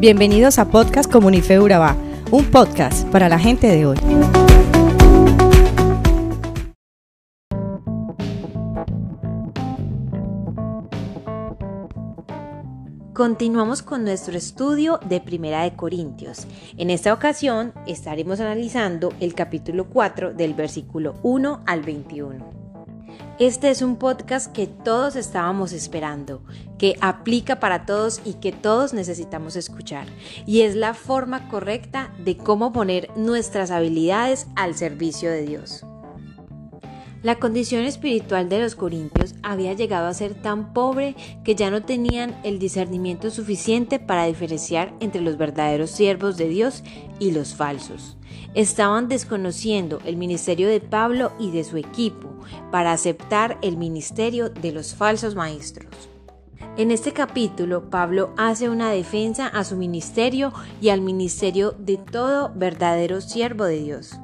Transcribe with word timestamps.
Bienvenidos 0.00 0.58
a 0.58 0.64
Podcast 0.64 1.12
Comunife 1.12 1.60
Urabá, 1.60 1.94
un 2.30 2.46
podcast 2.46 3.06
para 3.08 3.28
la 3.28 3.38
gente 3.38 3.66
de 3.66 3.84
hoy. 3.84 3.98
Continuamos 13.12 13.82
con 13.82 14.04
nuestro 14.04 14.38
estudio 14.38 15.00
de 15.06 15.20
Primera 15.20 15.64
de 15.64 15.76
Corintios. 15.76 16.46
En 16.78 16.88
esta 16.88 17.12
ocasión 17.12 17.74
estaremos 17.86 18.40
analizando 18.40 19.12
el 19.20 19.34
capítulo 19.34 19.90
4 19.90 20.32
del 20.32 20.54
versículo 20.54 21.16
1 21.22 21.64
al 21.66 21.82
21. 21.82 22.59
Este 23.38 23.70
es 23.70 23.80
un 23.82 23.96
podcast 23.96 24.52
que 24.52 24.66
todos 24.66 25.16
estábamos 25.16 25.72
esperando, 25.72 26.42
que 26.78 26.96
aplica 27.00 27.58
para 27.58 27.86
todos 27.86 28.20
y 28.24 28.34
que 28.34 28.52
todos 28.52 28.92
necesitamos 28.92 29.56
escuchar. 29.56 30.06
Y 30.46 30.60
es 30.62 30.76
la 30.76 30.94
forma 30.94 31.48
correcta 31.48 32.12
de 32.18 32.36
cómo 32.36 32.72
poner 32.72 33.08
nuestras 33.16 33.70
habilidades 33.70 34.46
al 34.56 34.74
servicio 34.74 35.30
de 35.30 35.46
Dios. 35.46 35.84
La 37.22 37.38
condición 37.38 37.84
espiritual 37.84 38.48
de 38.48 38.60
los 38.60 38.74
corintios 38.74 39.34
había 39.42 39.74
llegado 39.74 40.06
a 40.06 40.14
ser 40.14 40.32
tan 40.32 40.72
pobre 40.72 41.14
que 41.44 41.54
ya 41.54 41.70
no 41.70 41.82
tenían 41.82 42.34
el 42.44 42.58
discernimiento 42.58 43.30
suficiente 43.30 43.98
para 43.98 44.24
diferenciar 44.24 44.94
entre 45.00 45.20
los 45.20 45.36
verdaderos 45.36 45.90
siervos 45.90 46.38
de 46.38 46.48
Dios 46.48 46.82
y 47.18 47.32
los 47.32 47.54
falsos. 47.54 48.16
Estaban 48.54 49.08
desconociendo 49.08 50.00
el 50.06 50.16
ministerio 50.16 50.66
de 50.66 50.80
Pablo 50.80 51.32
y 51.38 51.50
de 51.50 51.62
su 51.62 51.76
equipo 51.76 52.30
para 52.72 52.92
aceptar 52.92 53.58
el 53.60 53.76
ministerio 53.76 54.48
de 54.48 54.72
los 54.72 54.94
falsos 54.94 55.34
maestros. 55.34 55.90
En 56.78 56.90
este 56.90 57.12
capítulo, 57.12 57.90
Pablo 57.90 58.32
hace 58.38 58.70
una 58.70 58.90
defensa 58.90 59.46
a 59.46 59.64
su 59.64 59.76
ministerio 59.76 60.54
y 60.80 60.88
al 60.88 61.02
ministerio 61.02 61.72
de 61.78 61.98
todo 61.98 62.50
verdadero 62.54 63.20
siervo 63.20 63.64
de 63.64 63.80
Dios. 63.80 64.18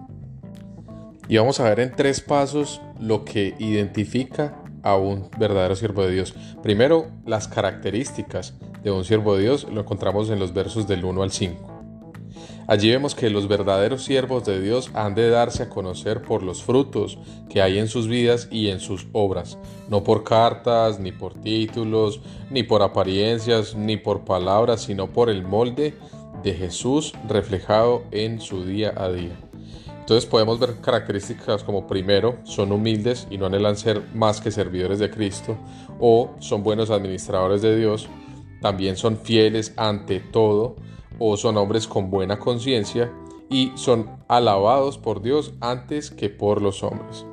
Y 1.28 1.36
vamos 1.36 1.58
a 1.60 1.64
ver 1.64 1.80
en 1.80 1.94
tres 1.94 2.20
pasos 2.20 2.80
lo 3.00 3.24
que 3.24 3.54
identifica 3.58 4.62
a 4.82 4.96
un 4.96 5.28
verdadero 5.38 5.74
siervo 5.74 6.04
de 6.04 6.12
Dios. 6.12 6.34
Primero, 6.62 7.08
las 7.24 7.48
características 7.48 8.54
de 8.84 8.92
un 8.92 9.04
siervo 9.04 9.36
de 9.36 9.42
Dios 9.42 9.66
lo 9.72 9.80
encontramos 9.80 10.30
en 10.30 10.38
los 10.38 10.54
versos 10.54 10.86
del 10.86 11.04
1 11.04 11.22
al 11.22 11.32
5. 11.32 11.76
Allí 12.68 12.90
vemos 12.90 13.14
que 13.14 13.30
los 13.30 13.46
verdaderos 13.46 14.04
siervos 14.04 14.44
de 14.44 14.60
Dios 14.60 14.90
han 14.94 15.14
de 15.14 15.30
darse 15.30 15.64
a 15.64 15.68
conocer 15.68 16.22
por 16.22 16.42
los 16.42 16.62
frutos 16.62 17.18
que 17.48 17.62
hay 17.62 17.78
en 17.78 17.86
sus 17.86 18.08
vidas 18.08 18.48
y 18.50 18.68
en 18.68 18.80
sus 18.80 19.06
obras, 19.12 19.56
no 19.88 20.02
por 20.02 20.24
cartas, 20.24 20.98
ni 20.98 21.12
por 21.12 21.34
títulos, 21.34 22.20
ni 22.50 22.64
por 22.64 22.82
apariencias, 22.82 23.76
ni 23.76 23.96
por 23.96 24.24
palabras, 24.24 24.82
sino 24.82 25.12
por 25.12 25.30
el 25.30 25.44
molde 25.44 25.94
de 26.42 26.54
Jesús 26.54 27.12
reflejado 27.28 28.02
en 28.10 28.40
su 28.40 28.64
día 28.64 28.92
a 28.96 29.10
día. 29.10 29.45
Entonces 30.06 30.30
podemos 30.30 30.60
ver 30.60 30.76
características 30.80 31.64
como 31.64 31.88
primero, 31.88 32.36
son 32.44 32.70
humildes 32.70 33.26
y 33.28 33.38
no 33.38 33.46
anhelan 33.46 33.76
ser 33.76 34.04
más 34.14 34.40
que 34.40 34.52
servidores 34.52 35.00
de 35.00 35.10
Cristo, 35.10 35.58
o 35.98 36.36
son 36.38 36.62
buenos 36.62 36.90
administradores 36.90 37.60
de 37.60 37.76
Dios, 37.76 38.08
también 38.62 38.96
son 38.96 39.16
fieles 39.16 39.74
ante 39.76 40.20
todo, 40.20 40.76
o 41.18 41.36
son 41.36 41.56
hombres 41.56 41.88
con 41.88 42.08
buena 42.08 42.38
conciencia 42.38 43.12
y 43.50 43.72
son 43.74 44.08
alabados 44.28 44.96
por 44.96 45.22
Dios 45.22 45.54
antes 45.60 46.12
que 46.12 46.30
por 46.30 46.62
los 46.62 46.84
hombres. 46.84 47.26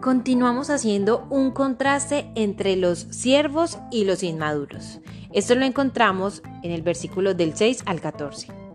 Continuamos 0.00 0.70
haciendo 0.70 1.26
un 1.28 1.50
contraste 1.50 2.30
entre 2.36 2.76
los 2.76 3.00
siervos 3.10 3.80
y 3.90 4.04
los 4.04 4.22
inmaduros. 4.22 5.00
Esto 5.34 5.54
lo 5.56 5.66
encontramos 5.66 6.42
en 6.62 6.70
el 6.70 6.80
versículo 6.80 7.34
del 7.34 7.54
6 7.54 7.82
al 7.84 8.00
14. 8.00 8.67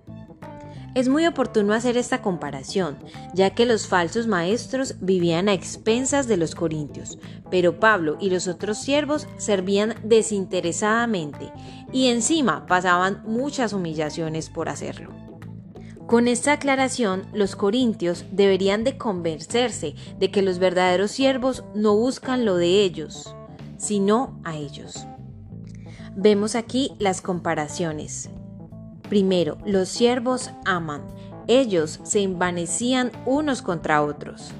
Es 0.95 1.09
muy 1.09 1.25
oportuno 1.25 1.73
hacer 1.73 1.97
esta 1.97 2.22
comparación, 2.22 2.97
ya 3.33 3.49
que 3.49 3.66
los 3.66 3.88
falsos 3.88 4.27
maestros 4.27 4.95
vivían 5.02 5.49
a 5.49 5.54
expensas 5.54 6.27
de 6.27 6.37
los 6.37 6.54
corintios, 6.54 7.17
pero 7.49 7.80
Pablo 7.80 8.17
y 8.20 8.30
los 8.30 8.48
otros 8.48 8.77
siervos 8.77 9.27
servían 9.37 9.95
desinteresadamente 10.04 11.52
y 11.92 12.08
encima 12.08 12.67
pasaban 12.67 13.23
muchas 13.26 13.73
humillaciones 13.73 14.52
por 14.52 14.70
hacerlo. 14.70 15.09
Con 16.05 16.27
esta 16.27 16.52
aclaración, 16.52 17.25
los 17.33 17.55
corintios 17.55 18.25
deberían 18.31 18.83
de 18.83 18.98
convencerse 18.98 19.95
de 20.20 20.30
que 20.30 20.43
los 20.43 20.60
verdaderos 20.60 21.10
siervos 21.10 21.64
no 21.73 21.95
buscan 21.95 22.45
lo 22.45 22.55
de 22.58 22.83
ellos, 22.83 23.36
sino 23.77 24.39
a 24.43 24.58
ellos. 24.58 25.08
Vemos 26.15 26.54
aquí 26.54 26.92
las 26.99 27.21
comparaciones. 27.21 28.30
Primero, 29.09 29.58
los 29.65 29.89
siervos 29.89 30.52
aman. 30.65 31.03
Ellos 31.47 31.99
se 32.03 32.21
envanecían 32.21 33.11
unos 33.25 33.61
contra 33.61 34.02
otros. 34.02 34.52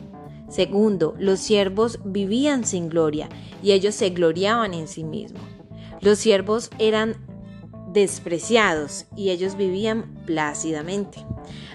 Segundo, 0.50 1.16
los 1.18 1.40
siervos 1.40 2.00
vivían 2.06 2.66
sin 2.66 2.90
gloria 2.90 3.30
y 3.64 3.72
ellos 3.72 3.96
se 3.96 4.10
gloriaban 4.10 4.74
en 4.74 4.88
sí 4.88 5.04
mismos. 5.04 5.42
Los 6.02 6.20
siervos 6.20 6.70
eran 6.78 7.16
despreciados 7.94 9.06
y 9.16 9.30
ellos 9.30 9.56
vivían 9.56 10.14
plácidamente. 10.26 11.26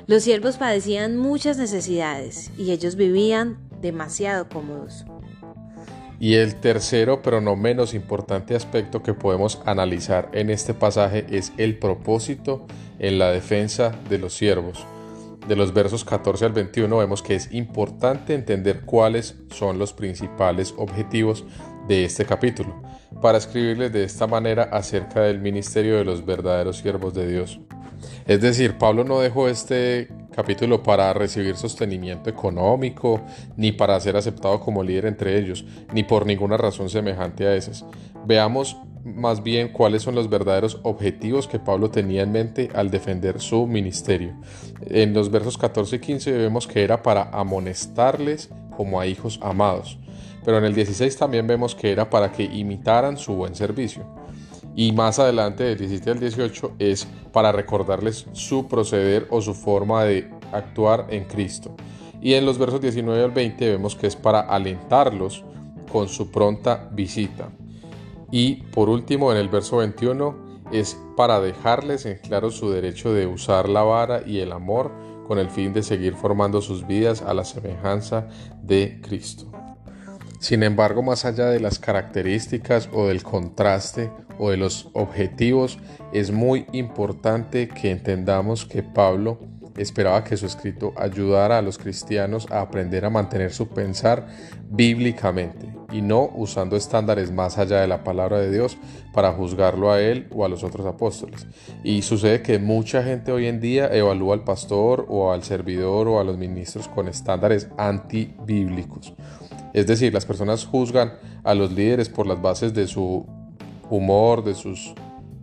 Los 0.07 0.23
siervos 0.23 0.59
padecían 0.59 1.17
muchas 1.17 1.57
necesidades 1.57 2.51
y 2.59 2.73
ellos 2.73 2.97
vivían 2.97 3.59
demasiado 3.81 4.49
cómodos. 4.49 5.05
Y 6.21 6.35
el 6.35 6.57
tercero, 6.57 7.23
pero 7.23 7.41
no 7.41 7.55
menos 7.55 7.95
importante 7.95 8.57
aspecto 8.57 9.03
que 9.03 9.15
podemos 9.15 9.61
analizar 9.67 10.29
en 10.33 10.51
este 10.51 10.75
pasaje 10.75 11.27
es 11.31 11.53
el 11.59 11.79
propósito 11.79 12.67
en 12.99 13.19
la 13.19 13.31
defensa 13.31 13.95
de 14.11 14.19
los 14.19 14.35
siervos. 14.35 14.85
De 15.47 15.55
los 15.55 15.73
versos 15.73 16.05
14 16.05 16.45
al 16.45 16.53
21 16.53 16.97
vemos 16.99 17.23
que 17.23 17.37
es 17.37 17.53
importante 17.53 18.35
entender 18.35 18.83
cuáles 18.83 19.37
son 19.51 19.79
los 19.79 19.93
principales 19.93 20.75
objetivos 20.77 21.45
de 21.87 22.05
este 22.05 22.27
capítulo, 22.27 22.83
para 23.23 23.39
escribirles 23.39 23.93
de 23.93 24.05
esta 24.05 24.27
manera 24.27 24.65
acerca 24.65 25.23
del 25.23 25.39
ministerio 25.39 25.97
de 25.97 26.05
los 26.05 26.27
verdaderos 26.27 26.79
siervos 26.79 27.15
de 27.15 27.29
Dios. 27.29 27.61
Es 28.27 28.41
decir, 28.41 28.77
Pablo 28.77 29.05
no 29.05 29.21
dejó 29.21 29.49
este 29.49 30.09
capítulo 30.39 30.85
para 30.85 31.13
recibir 31.13 31.57
sostenimiento 31.57 32.31
económico, 32.31 33.21
ni 33.57 33.73
para 33.73 33.99
ser 33.99 34.17
aceptado 34.17 34.61
como 34.61 34.85
líder 34.85 35.07
entre 35.07 35.37
ellos, 35.37 35.65
ni 35.93 36.05
por 36.05 36.27
ninguna 36.27 36.57
razón 36.57 36.89
semejante 36.89 37.45
a 37.45 37.57
esas. 37.57 37.85
Veamos 38.25 38.77
más 39.03 39.43
bien 39.43 39.71
cuáles 39.71 40.03
son 40.03 40.15
los 40.15 40.31
verdaderos 40.31 40.79
objetivos 40.85 41.49
que 41.49 41.59
Pablo 41.59 41.91
tenía 41.91 42.23
en 42.23 42.31
mente 42.31 42.69
al 42.73 42.89
defender 42.89 43.41
su 43.41 43.67
ministerio. 43.67 44.33
En 44.87 45.13
los 45.13 45.29
versos 45.29 45.59
14 45.59 45.97
y 45.97 45.99
15 45.99 46.31
vemos 46.31 46.69
que 46.69 46.85
era 46.85 47.03
para 47.03 47.31
amonestarles 47.31 48.49
como 48.77 49.01
a 49.01 49.09
hijos 49.09 49.41
amados, 49.43 49.99
pero 50.45 50.59
en 50.59 50.65
el 50.67 50.75
16 50.77 51.17
también 51.17 51.49
vemos 51.49 51.75
que 51.75 51.91
era 51.91 52.11
para 52.11 52.31
que 52.31 52.45
imitaran 52.45 53.17
su 53.17 53.35
buen 53.35 53.57
servicio. 53.57 54.18
Y 54.79 54.93
más 54.93 55.19
adelante, 55.19 55.65
del 55.65 55.77
17 55.77 56.11
al 56.13 56.21
18, 56.21 56.75
es 56.79 57.09
para 57.33 57.51
recordarles 57.51 58.27
su 58.31 58.69
proceder 58.69 59.27
o 59.29 59.41
su 59.41 59.53
forma 59.53 60.05
de 60.05 60.31
actuar 60.53 61.09
en 61.11 61.25
Cristo. 61.25 61.75
Y 62.23 62.35
en 62.35 62.47
los 62.47 62.59
versos 62.59 62.81
19 62.81 63.25
al 63.25 63.33
20 63.33 63.71
vemos 63.71 63.97
que 63.97 64.07
es 64.07 64.15
para 64.15 64.39
alentarlos 64.39 65.45
con 65.91 66.09
su 66.09 66.31
pronta 66.31 66.89
visita. 66.93 67.49
Y 68.31 68.63
por 68.71 68.89
último, 68.89 69.33
en 69.33 69.39
el 69.39 69.49
verso 69.49 69.79
21, 69.79 70.61
es 70.71 70.97
para 71.17 71.41
dejarles 71.41 72.07
en 72.07 72.19
claro 72.19 72.53
su 72.53 72.71
derecho 72.71 73.13
de 73.13 73.27
usar 73.27 73.69
la 73.69 73.83
vara 73.83 74.23
y 74.25 74.39
el 74.39 74.53
amor 74.53 74.93
con 75.27 75.41
el 75.41 75.51
fin 75.51 75.73
de 75.73 75.83
seguir 75.83 76.15
formando 76.15 76.61
sus 76.61 76.87
vidas 76.87 77.23
a 77.23 77.35
la 77.35 77.45
semejanza 77.45 78.29
de 78.63 79.01
Cristo. 79.03 79.58
Sin 80.39 80.63
embargo, 80.63 81.03
más 81.03 81.25
allá 81.25 81.47
de 81.47 81.61
las 81.61 81.79
características 81.79 82.89
o 82.93 83.09
del 83.09 83.23
contraste 83.23 84.11
o 84.39 84.51
de 84.51 84.57
los 84.57 84.89
objetivos, 84.93 85.79
es 86.13 86.31
muy 86.31 86.67
importante 86.73 87.69
que 87.69 87.91
entendamos 87.91 88.65
que 88.65 88.85
Pablo 88.85 89.41
esperaba 89.77 90.25
que 90.25 90.37
su 90.37 90.47
escrito 90.47 90.93
ayudara 90.97 91.59
a 91.59 91.63
los 91.63 91.79
cristianos 91.79 92.47
a 92.51 92.61
aprender 92.61 93.05
a 93.05 93.11
mantener 93.11 93.53
su 93.53 93.69
pensar 93.69 94.27
bíblicamente 94.71 95.73
y 95.93 96.03
no 96.03 96.31
usando 96.35 96.77
estándares 96.77 97.33
más 97.33 97.59
allá 97.59 97.81
de 97.81 97.87
la 97.87 98.05
palabra 98.05 98.39
de 98.39 98.51
Dios 98.51 98.77
para 99.13 99.33
juzgarlo 99.33 99.91
a 99.91 100.01
él 100.01 100.29
o 100.35 100.45
a 100.45 100.49
los 100.49 100.63
otros 100.63 100.87
apóstoles. 100.87 101.47
Y 101.83 102.03
sucede 102.03 102.43
que 102.43 102.59
mucha 102.59 103.03
gente 103.03 103.33
hoy 103.33 103.47
en 103.47 103.61
día 103.61 103.89
evalúa 103.93 104.35
al 104.35 104.45
pastor 104.45 105.07
o 105.09 105.33
al 105.33 105.43
servidor 105.43 106.09
o 106.09 106.21
a 106.21 106.25
los 106.25 106.37
ministros 106.37 106.89
con 106.89 107.09
estándares 107.09 107.69
antibíblicos. 107.79 109.15
Es 109.73 109.87
decir, 109.87 110.13
las 110.13 110.27
personas 110.27 110.65
juzgan 110.65 111.15
a 111.45 111.55
los 111.55 111.73
líderes 111.73 112.09
por 112.09 112.27
las 112.27 112.41
bases 112.41 112.75
de 112.75 112.87
su 112.87 113.27
humor, 113.91 114.45
de 114.45 114.55
sus 114.55 114.95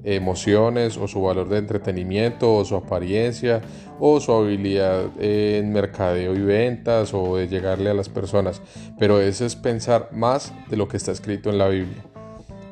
emociones 0.04 0.98
o 0.98 1.08
su 1.08 1.22
valor 1.22 1.50
de 1.50 1.58
entretenimiento 1.58 2.56
o 2.56 2.64
su 2.64 2.76
apariencia 2.76 3.62
o 4.00 4.20
su 4.20 4.32
habilidad 4.32 5.06
en 5.20 5.74
mercadeo 5.74 6.36
y 6.36 6.42
ventas 6.42 7.14
o 7.14 7.38
de 7.38 7.48
llegarle 7.48 7.90
a 7.90 7.94
las 7.94 8.10
personas. 8.10 8.62
Pero 9.00 9.20
eso 9.20 9.46
es 9.46 9.56
pensar 9.56 10.10
más 10.12 10.54
de 10.70 10.78
lo 10.78 10.88
que 10.88 10.98
está 10.98 11.12
escrito 11.12 11.50
en 11.50 11.58
la 11.58 11.68
Biblia, 11.70 12.04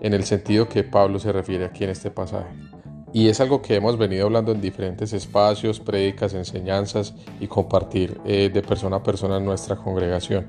en 0.02 0.14
el 0.14 0.26
sentido 0.26 0.70
que 0.70 0.84
Pablo 0.84 1.18
se 1.18 1.32
refiere 1.32 1.66
aquí 1.66 1.84
en 1.84 1.90
este 1.90 2.12
pasaje. 2.12 2.54
Y 3.14 3.30
es 3.30 3.40
algo 3.40 3.62
que 3.62 3.76
hemos 3.76 3.98
venido 3.98 4.26
hablando 4.26 4.52
en 4.52 4.60
diferentes 4.60 5.14
espacios, 5.14 5.80
prédicas, 5.80 6.34
enseñanzas 6.34 7.14
y 7.40 7.46
compartir 7.46 8.20
eh, 8.26 8.50
de 8.52 8.62
persona 8.64 8.98
a 8.98 9.04
persona 9.04 9.38
en 9.38 9.46
nuestra 9.46 9.76
congregación. 9.76 10.48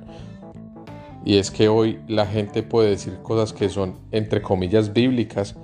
Y 1.24 1.38
es 1.38 1.50
que 1.50 1.68
hoy 1.68 2.00
la 2.06 2.26
gente 2.26 2.62
puede 2.62 2.90
decir 2.90 3.18
cosas 3.22 3.52
que 3.52 3.68
son 3.68 3.94
entre 4.12 4.42
comillas 4.42 4.92
bíblicas, 4.92 5.54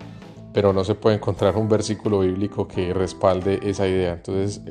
pero 0.52 0.72
no 0.72 0.84
se 0.84 0.94
puede 0.94 1.16
encontrar 1.16 1.56
un 1.56 1.68
versículo 1.68 2.20
bíblico 2.20 2.66
que 2.66 2.94
respalde 2.94 3.60
esa 3.62 3.86
idea. 3.86 4.14
Entonces 4.14 4.62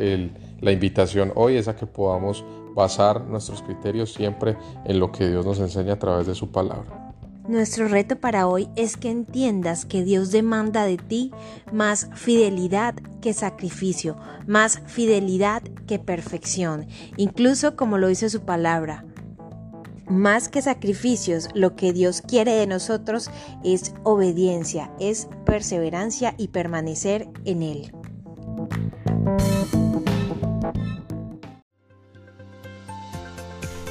la 0.59 0.71
invitación 0.71 1.31
hoy 1.35 1.57
es 1.57 1.67
a 1.67 1.75
que 1.75 1.85
podamos 1.85 2.43
basar 2.73 3.21
nuestros 3.21 3.61
criterios 3.61 4.13
siempre 4.13 4.57
en 4.85 4.99
lo 4.99 5.11
que 5.11 5.29
Dios 5.29 5.45
nos 5.45 5.59
enseña 5.59 5.93
a 5.93 5.99
través 5.99 6.27
de 6.27 6.35
su 6.35 6.51
palabra. 6.51 7.05
Nuestro 7.47 7.87
reto 7.87 8.15
para 8.15 8.47
hoy 8.47 8.69
es 8.75 8.95
que 8.95 9.09
entiendas 9.09 9.85
que 9.85 10.03
Dios 10.03 10.31
demanda 10.31 10.85
de 10.85 10.97
ti 10.97 11.31
más 11.71 12.07
fidelidad 12.13 12.93
que 13.21 13.33
sacrificio, 13.33 14.17
más 14.45 14.83
fidelidad 14.85 15.63
que 15.87 15.97
perfección, 15.97 16.85
incluso 17.17 17.75
como 17.75 17.97
lo 17.97 18.07
dice 18.07 18.29
su 18.29 18.41
palabra. 18.41 19.03
Más 20.09 20.49
que 20.49 20.61
sacrificios, 20.63 21.49
lo 21.53 21.75
que 21.75 21.93
Dios 21.93 22.21
quiere 22.21 22.53
de 22.53 22.65
nosotros 22.65 23.29
es 23.63 23.93
obediencia, 24.03 24.89
es 24.99 25.27
perseverancia 25.45 26.33
y 26.35 26.47
permanecer 26.47 27.27
en 27.45 27.61
Él. 27.61 27.93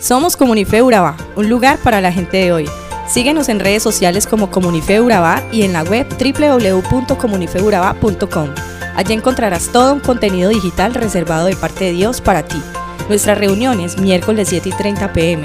Somos 0.00 0.36
Comunife 0.36 0.82
Urabá, 0.82 1.16
un 1.36 1.48
lugar 1.48 1.78
para 1.78 2.00
la 2.00 2.10
gente 2.10 2.38
de 2.38 2.50
hoy. 2.52 2.68
Síguenos 3.06 3.48
en 3.48 3.60
redes 3.60 3.84
sociales 3.84 4.26
como 4.26 4.50
Comunife 4.50 5.00
Urabá 5.00 5.44
y 5.52 5.62
en 5.62 5.72
la 5.72 5.84
web 5.84 6.08
www.comunifeurabá.com. 6.18 8.48
Allí 8.96 9.14
encontrarás 9.14 9.68
todo 9.68 9.94
un 9.94 10.00
contenido 10.00 10.50
digital 10.50 10.94
reservado 10.94 11.46
de 11.46 11.54
parte 11.54 11.84
de 11.84 11.92
Dios 11.92 12.20
para 12.20 12.42
ti. 12.42 12.60
Nuestras 13.08 13.38
reuniones 13.38 13.98
miércoles 13.98 14.48
7 14.48 14.68
y 14.68 14.72
30 14.72 15.12
pm, 15.12 15.44